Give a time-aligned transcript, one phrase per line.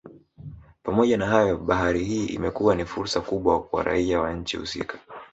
[0.83, 4.99] Pamoja na hayo bahari hii imekuwa ni fursa kubwa kwa raia wa nchi husika